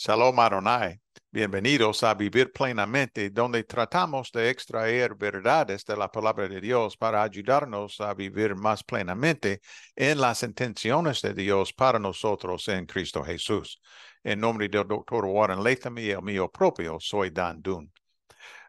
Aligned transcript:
Shalom 0.00 0.38
Adonai. 0.38 1.00
Bienvenidos 1.28 2.04
a 2.04 2.14
Vivir 2.14 2.52
Plenamente, 2.52 3.30
donde 3.30 3.64
tratamos 3.64 4.30
de 4.30 4.48
extraer 4.48 5.16
verdades 5.16 5.84
de 5.84 5.96
la 5.96 6.08
palabra 6.08 6.46
de 6.46 6.60
Dios 6.60 6.96
para 6.96 7.20
ayudarnos 7.20 8.00
a 8.00 8.14
vivir 8.14 8.54
más 8.54 8.84
plenamente 8.84 9.60
en 9.96 10.20
las 10.20 10.44
intenciones 10.44 11.20
de 11.20 11.34
Dios 11.34 11.72
para 11.72 11.98
nosotros 11.98 12.68
en 12.68 12.86
Cristo 12.86 13.24
Jesús. 13.24 13.80
En 14.22 14.38
nombre 14.38 14.68
del 14.68 14.86
doctor 14.86 15.24
Warren 15.24 15.64
Latham 15.64 15.98
y 15.98 16.10
el 16.10 16.22
mío 16.22 16.48
propio, 16.48 17.00
soy 17.00 17.30
Dan 17.30 17.60
Dunn. 17.60 17.92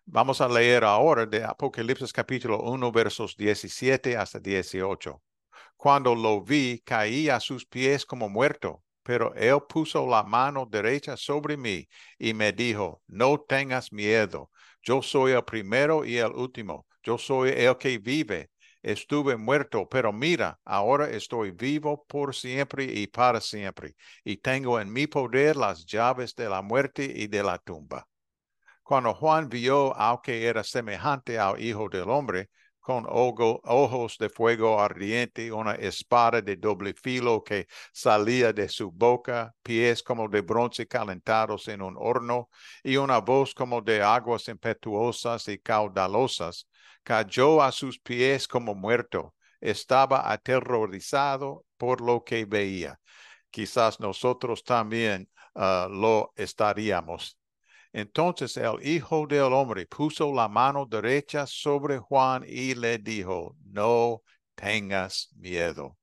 Vamos 0.06 0.42
a 0.42 0.48
leer 0.48 0.84
ahora 0.84 1.28
de 1.28 1.44
Apocalipsis 1.44 2.12
capítulo 2.12 2.60
1, 2.64 2.92
versos 2.92 3.38
17 3.38 4.18
hasta 4.18 4.40
18. 4.40 5.22
Cuando 5.78 6.16
lo 6.16 6.42
vi, 6.42 6.82
caí 6.84 7.30
a 7.30 7.40
sus 7.40 7.68
pies 7.68 8.04
como 8.04 8.30
muerto 8.30 8.82
pero 9.10 9.34
él 9.34 9.60
puso 9.68 10.06
la 10.06 10.22
mano 10.22 10.68
derecha 10.68 11.18
sobre 11.18 11.58
mí 11.58 11.88
y 12.20 12.32
me 12.36 12.52
dijo, 12.52 13.02
no 13.08 13.40
tengas 13.40 13.92
miedo, 13.92 14.52
yo 14.84 15.02
soy 15.02 15.32
el 15.32 15.44
primero 15.44 16.06
y 16.06 16.18
el 16.18 16.32
último, 16.32 16.86
yo 17.02 17.18
soy 17.18 17.50
el 17.50 17.76
que 17.80 17.98
vive. 17.98 18.52
Estuve 18.84 19.36
muerto, 19.36 19.90
pero 19.90 20.14
mira, 20.14 20.60
ahora 20.64 21.10
estoy 21.10 21.50
vivo 21.50 22.06
por 22.08 22.36
siempre 22.36 22.84
y 22.84 23.08
para 23.08 23.42
siempre, 23.42 23.96
y 24.24 24.38
tengo 24.38 24.80
en 24.80 24.94
mi 24.94 25.08
poder 25.08 25.56
las 25.56 25.88
llaves 25.88 26.36
de 26.36 26.48
la 26.48 26.62
muerte 26.62 27.04
y 27.04 27.26
de 27.26 27.42
la 27.42 27.58
tumba. 27.58 28.08
Cuando 28.84 29.16
Juan 29.16 29.50
vio 29.50 29.96
al 29.98 30.22
que 30.22 30.46
era 30.46 30.64
semejante 30.64 31.40
al 31.40 31.60
Hijo 31.60 31.90
del 31.90 32.08
Hombre, 32.12 32.52
con 32.90 33.06
ojos 33.08 34.18
de 34.18 34.30
fuego 34.30 34.82
ardiente, 34.82 35.52
una 35.52 35.76
espada 35.76 36.42
de 36.42 36.56
doble 36.56 36.96
filo 36.96 37.44
que 37.44 37.68
salía 37.94 38.52
de 38.52 38.68
su 38.68 38.92
boca, 38.92 39.54
pies 39.62 40.02
como 40.02 40.28
de 40.28 40.42
bronce 40.42 40.88
calentados 40.88 41.68
en 41.68 41.84
un 41.84 41.96
horno, 42.00 42.50
y 42.84 42.98
una 42.98 43.20
voz 43.20 43.54
como 43.54 43.80
de 43.84 44.02
aguas 44.02 44.48
impetuosas 44.48 45.48
y 45.50 45.60
caudalosas, 45.60 46.68
cayó 47.04 47.62
a 47.62 47.72
sus 47.72 48.00
pies 48.00 48.48
como 48.48 48.74
muerto. 48.74 49.36
Estaba 49.62 50.32
aterrorizado 50.32 51.66
por 51.78 52.02
lo 52.02 52.24
que 52.24 52.46
veía. 52.46 53.00
Quizás 53.52 54.00
nosotros 54.00 54.64
también 54.64 55.30
ah, 55.54 55.88
lo 55.92 56.34
estaríamos 56.36 57.39
entonces 57.94 58.58
el 58.58 58.86
Hijo 58.86 59.26
del 59.28 59.54
Hombre 59.54 59.86
puso 59.88 60.34
la 60.34 60.48
mano 60.48 60.86
derecha 60.86 61.46
sobre 61.48 61.98
Juan 61.98 62.44
y 62.48 62.76
le 62.76 62.98
dijo, 63.00 63.56
no 63.66 64.22
tengas 64.56 65.30
miedo. 65.36 65.98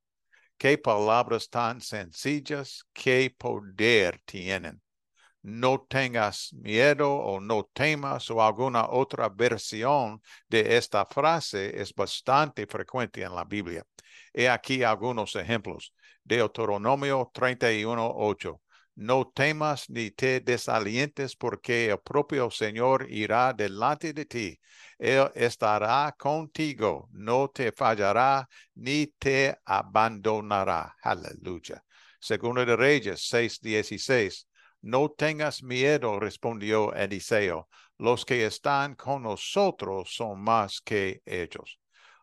Qué 0.58 0.78
palabras 0.78 1.48
tan 1.50 1.80
sencillas, 1.80 2.84
qué 2.92 3.34
poder 3.36 4.20
tienen. 4.24 4.80
No 5.42 5.86
tengas 5.88 6.52
miedo 6.54 7.14
o 7.14 7.40
no 7.40 7.68
temas 7.72 8.30
o 8.30 8.42
alguna 8.42 8.88
otra 8.88 9.28
versión 9.28 10.20
de 10.48 10.76
esta 10.76 11.06
frase 11.06 11.80
es 11.80 11.94
bastante 11.94 12.66
frecuente 12.66 13.22
en 13.22 13.34
la 13.34 13.44
Biblia. 13.44 13.86
He 14.32 14.48
aquí 14.48 14.82
algunos 14.82 15.36
ejemplos. 15.36 15.94
Deuteronomio 16.24 17.30
31.8 17.32 18.60
no 18.96 19.30
temas 19.34 19.90
ni 19.90 20.10
te 20.10 20.40
desalientes 20.40 21.36
porque 21.36 21.90
el 21.90 21.98
propio 21.98 22.50
Señor 22.50 23.06
irá 23.10 23.52
delante 23.52 24.12
de 24.12 24.24
ti. 24.24 24.58
Él 24.98 25.30
estará 25.34 26.14
contigo, 26.18 27.08
no 27.12 27.48
te 27.48 27.72
fallará 27.72 28.48
ni 28.74 29.06
te 29.18 29.54
abandonará. 29.66 30.96
Aleluya. 31.02 31.84
Segundo 32.18 32.64
de 32.64 32.74
Reyes 32.74 33.20
6:16. 33.28 34.46
No 34.80 35.10
tengas 35.10 35.62
miedo, 35.62 36.18
respondió 36.18 36.94
Eliseo. 36.94 37.68
Los 37.98 38.24
que 38.24 38.46
están 38.46 38.94
con 38.94 39.22
nosotros 39.22 40.14
son 40.14 40.40
más 40.40 40.80
que 40.80 41.22
ellos. 41.26 41.78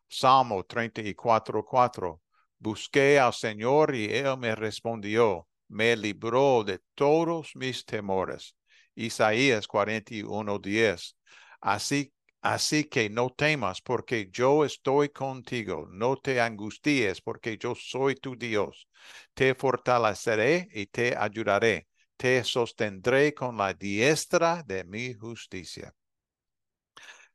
Salmo 0.07 0.63
34:4. 0.63 2.21
Busqué 2.57 3.19
al 3.19 3.33
Señor 3.33 3.93
y 3.93 4.05
él 4.05 4.37
me 4.37 4.55
respondió 4.55 5.47
me 5.73 5.95
libró 5.95 6.63
de 6.63 6.79
todos 6.95 7.55
mis 7.55 7.85
temores. 7.85 8.55
Isaías 8.95 9.67
41:10. 9.67 11.17
Así, 11.61 12.13
así 12.41 12.85
que 12.85 13.09
no 13.09 13.29
temas, 13.31 13.81
porque 13.81 14.29
yo 14.31 14.65
estoy 14.65 15.09
contigo. 15.09 15.87
No 15.89 16.17
te 16.17 16.39
angusties, 16.41 17.21
porque 17.21 17.57
yo 17.57 17.73
soy 17.75 18.15
tu 18.15 18.35
Dios. 18.35 18.87
Te 19.33 19.55
fortaleceré 19.55 20.67
y 20.73 20.85
te 20.87 21.15
ayudaré. 21.17 21.87
Te 22.17 22.43
sostendré 22.43 23.33
con 23.33 23.57
la 23.57 23.73
diestra 23.73 24.63
de 24.63 24.83
mi 24.83 25.13
justicia. 25.13 25.93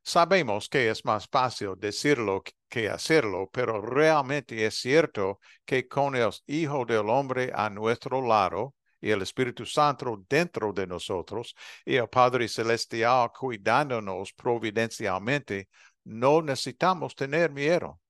Sabemos 0.09 0.71
que 0.71 0.89
es 0.89 1.05
más 1.05 1.29
fácil 1.29 1.75
decirlo 1.77 2.43
que 2.71 2.89
hacerlo, 2.89 3.51
pero 3.53 3.83
realmente 3.83 4.65
es 4.65 4.77
cierto 4.77 5.39
que 5.67 5.87
con 5.87 6.17
el 6.17 6.31
Hijo 6.47 6.87
del 6.87 7.11
Hombre 7.11 7.53
a 7.55 7.69
nuestro 7.69 8.27
lado 8.27 8.75
y 9.03 9.11
el 9.11 9.21
Espíritu 9.21 9.67
Santo 9.67 10.25
dentro 10.27 10.73
de 10.73 10.87
nosotros 10.87 11.55
y 11.85 11.97
el 11.97 12.09
Padre 12.09 12.49
Celestial 12.49 13.31
cuidándonos 13.39 14.33
providencialmente, 14.33 15.69
no 16.05 16.41
necesitamos 16.41 17.15
tener 17.15 17.53
miedo. 17.53 18.01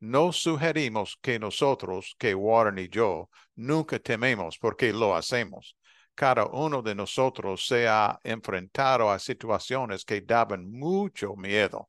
No 0.00 0.32
sugerimos 0.32 1.18
que 1.20 1.38
nosotros, 1.38 2.16
que 2.18 2.34
Warren 2.34 2.78
y 2.78 2.88
yo, 2.88 3.28
nunca 3.54 3.98
tememos 3.98 4.56
porque 4.56 4.94
lo 4.94 5.14
hacemos 5.14 5.76
cada 6.14 6.46
uno 6.46 6.82
de 6.82 6.94
nosotros 6.94 7.66
se 7.66 7.88
ha 7.88 8.18
enfrentado 8.22 9.10
a 9.10 9.18
situaciones 9.18 10.04
que 10.04 10.20
daban 10.20 10.70
mucho 10.70 11.34
miedo. 11.36 11.88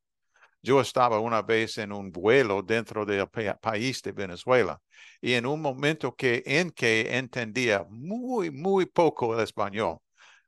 Yo 0.62 0.82
estaba 0.82 1.20
una 1.20 1.42
vez 1.44 1.78
en 1.78 1.92
un 1.92 2.12
vuelo 2.12 2.64
dentro 2.64 3.06
del 3.06 3.28
país 3.62 4.02
de 4.02 4.12
Venezuela 4.12 4.82
y 5.22 5.34
en 5.34 5.46
un 5.46 5.62
momento 5.62 6.16
que 6.16 6.42
en 6.46 6.72
que 6.72 7.18
entendía 7.18 7.86
muy, 7.90 8.50
muy 8.52 8.86
poco 8.88 9.36
el 9.36 9.42
español, 9.42 10.00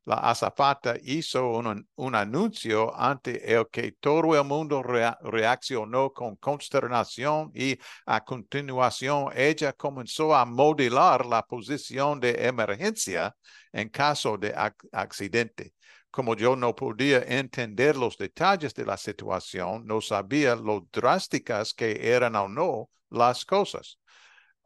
la 0.07 0.15
azafata 0.15 0.95
hizo 1.03 1.49
un, 1.49 2.15
anuncio 2.15 2.95
ante 2.97 3.53
el 3.53 3.67
que 3.69 3.91
todo 3.91 4.37
el 4.39 4.43
mundo 4.45 4.81
reaccionó 4.81 6.13
con 6.13 6.37
consternación 6.37 7.51
y 7.53 7.77
a 8.05 8.23
continuación 8.23 9.27
ella 9.35 9.73
comenzó 9.73 10.33
a 10.33 10.45
modelar 10.45 11.25
la 11.25 11.45
posición 11.45 12.21
de 12.21 12.47
emergencia 12.47 13.35
en 13.73 13.89
caso 13.89 14.37
de 14.37 14.55
accidente. 14.93 15.73
Como 16.09 16.37
yo 16.37 16.55
no 16.55 16.73
podía 16.73 17.19
entender 17.23 17.97
los 17.97 18.17
detalles 18.17 18.73
de 18.73 18.85
la 18.85 18.95
situación, 18.95 19.85
no 19.85 19.99
sabía 19.99 20.55
lo 20.55 20.87
drásticas 20.89 21.73
que 21.73 22.09
eran 22.09 22.37
o 22.37 22.47
no 22.47 22.89
las 23.09 23.43
cosas. 23.43 23.99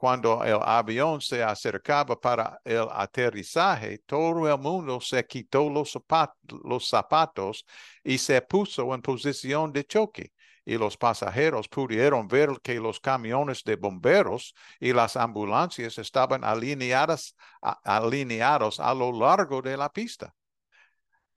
Cuando 0.01 0.44
el 0.44 0.57
avión 0.63 1.22
se 1.22 1.44
acercaba 1.44 2.19
para 2.19 2.59
el 2.66 2.88
aterrizaje, 2.91 4.00
todo 4.00 4.51
el 4.51 4.57
mundo 4.57 5.00
se 5.00 5.28
quitó 5.28 5.69
los 5.69 6.89
zapatos, 6.89 7.66
y 8.03 8.17
se 8.17 8.41
puso 8.41 8.95
en 8.95 9.03
posición 9.03 9.72
de 9.72 9.85
choque 9.85 10.34
y 10.66 10.75
los 10.79 10.97
pasajeros 10.97 11.67
pudieron 11.67 12.28
ver 12.28 12.50
que 12.63 12.79
los 12.79 13.00
camiones 13.00 13.63
de 13.63 13.75
bomberos 13.75 14.56
y 14.79 14.91
las 14.91 15.16
ambulancias 15.16 16.00
estaban 16.00 16.44
alineadas, 16.44 17.35
alineados 17.62 18.79
a 18.79 18.95
lo 18.95 19.12
largo 19.12 19.62
de 19.62 19.78
la 19.78 19.89
pista. 19.89 20.33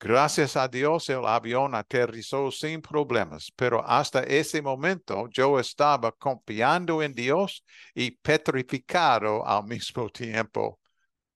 Gracias 0.04 0.54
a 0.58 0.68
Dios 0.68 1.08
el 1.08 1.24
avión 1.24 1.74
aterrizó 1.74 2.50
sin 2.50 2.82
problemas, 2.82 3.50
pero 3.56 3.82
hasta 3.82 4.22
ese 4.22 4.60
momento 4.60 5.30
yo 5.30 5.58
estaba 5.58 6.12
confiando 6.12 7.02
en 7.02 7.14
Dios 7.14 7.64
y 7.94 8.10
petrificado 8.10 9.46
al 9.46 9.64
mismo 9.66 10.10
tiempo. 10.10 10.78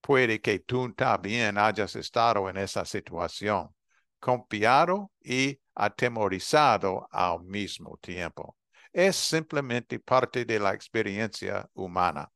Puede 0.02 0.42
que 0.42 0.58
tú 0.58 0.92
también 0.92 1.56
hayas 1.56 1.96
estado 1.96 2.46
en 2.50 2.58
esa 2.58 2.84
situación, 2.84 3.75
confiado 4.20 5.12
y 5.22 5.58
atemorizado 5.75 7.08
al 7.10 7.43
mismo 7.44 7.96
tiempo. 8.02 8.58
Es 8.93 9.16
simplemente 9.16 9.98
parte 9.98 10.44
de 10.44 10.60
la 10.60 10.75
experiencia 10.75 11.66
humana. 11.72 12.31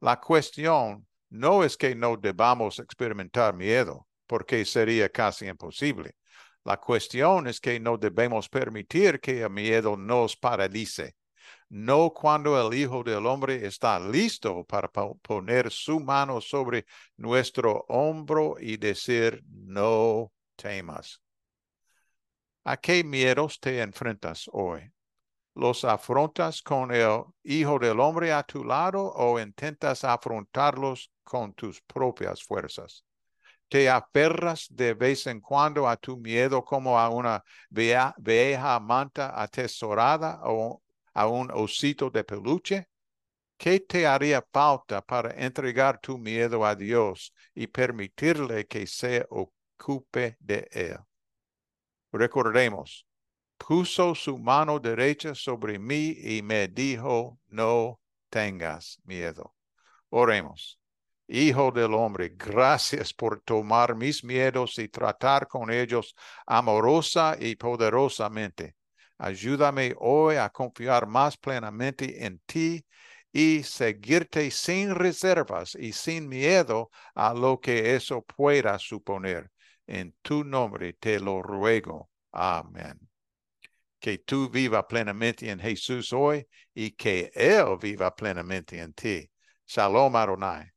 La 0.00 0.18
cuestión 0.18 1.06
no 1.28 1.62
es 1.64 1.76
que 1.76 1.94
no 1.94 2.16
debamos 2.16 2.78
experimentar 2.78 3.54
miedo 3.54 4.05
porque 4.26 4.64
sería 4.64 5.08
casi 5.08 5.46
imposible. 5.46 6.16
La 6.64 6.78
cuestión 6.78 7.46
es 7.46 7.60
que 7.60 7.78
no 7.78 7.96
debemos 7.96 8.48
permitir 8.48 9.20
que 9.20 9.42
el 9.42 9.50
miedo 9.50 9.96
nos 9.96 10.36
paralice. 10.36 11.14
No 11.68 12.12
cuando 12.12 12.60
el 12.60 12.76
Hijo 12.76 13.04
del 13.04 13.24
Hombre 13.24 13.64
está 13.66 14.00
listo 14.00 14.64
para 14.64 14.88
poner 14.88 15.70
su 15.70 16.00
mano 16.00 16.40
sobre 16.40 16.84
nuestro 17.16 17.84
hombro 17.88 18.56
y 18.58 18.76
decir, 18.76 19.42
no 19.48 20.32
temas. 20.56 21.22
¿A 22.64 22.76
qué 22.76 23.04
miedos 23.04 23.60
te 23.60 23.80
enfrentas 23.80 24.50
hoy? 24.52 24.92
¿Los 25.54 25.84
afrontas 25.84 26.60
con 26.62 26.92
el 26.92 27.22
Hijo 27.44 27.78
del 27.78 28.00
Hombre 28.00 28.32
a 28.32 28.42
tu 28.42 28.64
lado 28.64 29.12
o 29.14 29.38
intentas 29.38 30.02
afrontarlos 30.02 31.12
con 31.22 31.54
tus 31.54 31.80
propias 31.82 32.42
fuerzas? 32.42 33.05
Te 33.68 33.88
aferras 33.90 34.68
de 34.70 34.94
vez 34.94 35.26
en 35.26 35.40
cuando 35.40 35.88
a 35.88 35.96
tu 35.96 36.16
miedo 36.16 36.64
como 36.64 36.98
a 36.98 37.08
una 37.08 37.42
vieja 37.70 38.80
manta 38.80 39.40
atesorada 39.40 40.40
o 40.44 40.82
a 41.14 41.26
un 41.26 41.50
osito 41.50 42.10
de 42.10 42.24
peluche? 42.24 42.88
¿Qué 43.56 43.80
te 43.80 44.06
haría 44.06 44.44
falta 44.52 45.00
para 45.00 45.30
entregar 45.32 45.98
tu 45.98 46.18
miedo 46.18 46.64
a 46.64 46.74
Dios 46.74 47.32
y 47.54 47.66
permitirle 47.66 48.66
que 48.66 48.86
se 48.86 49.26
ocupe 49.30 50.36
de 50.40 50.68
él? 50.72 50.98
Recordemos, 52.12 53.06
puso 53.56 54.14
su 54.14 54.38
mano 54.38 54.78
derecha 54.78 55.34
sobre 55.34 55.78
mí 55.78 56.16
y 56.18 56.42
me 56.42 56.68
dijo, 56.68 57.38
no 57.48 58.00
tengas 58.28 59.00
miedo. 59.04 59.54
Oremos. 60.10 60.78
Hijo 61.28 61.72
del 61.72 61.92
hombre, 61.94 62.34
gracias 62.36 63.12
por 63.12 63.40
tomar 63.40 63.96
mis 63.96 64.22
miedos 64.22 64.78
y 64.78 64.88
tratar 64.88 65.48
con 65.48 65.72
ellos 65.72 66.14
amorosa 66.46 67.36
y 67.38 67.56
poderosamente. 67.56 68.76
Ayúdame 69.18 69.94
hoy 69.98 70.36
a 70.36 70.50
confiar 70.50 71.06
más 71.08 71.36
plenamente 71.36 72.24
en 72.24 72.38
ti 72.46 72.86
y 73.32 73.64
seguirte 73.64 74.50
sin 74.52 74.94
reservas 74.94 75.74
y 75.74 75.92
sin 75.92 76.28
miedo 76.28 76.90
a 77.14 77.34
lo 77.34 77.58
que 77.60 77.96
eso 77.96 78.22
pueda 78.22 78.78
suponer. 78.78 79.50
En 79.86 80.14
tu 80.22 80.44
nombre 80.44 80.92
te 80.92 81.18
lo 81.18 81.42
ruego. 81.42 82.08
Amén. 82.30 83.00
Que 83.98 84.18
tú 84.18 84.48
viva 84.48 84.86
plenamente 84.86 85.50
en 85.50 85.58
Jesús 85.58 86.12
hoy 86.12 86.46
y 86.72 86.92
que 86.92 87.32
Él 87.34 87.78
viva 87.80 88.14
plenamente 88.14 88.78
en 88.78 88.92
ti. 88.92 89.28
Shalom 89.66 90.14
Adonai. 90.14 90.75